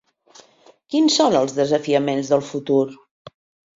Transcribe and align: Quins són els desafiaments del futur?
Quins 0.93 1.17
són 1.21 1.37
els 1.41 1.55
desafiaments 1.59 2.33
del 2.33 2.43
futur? 2.51 2.81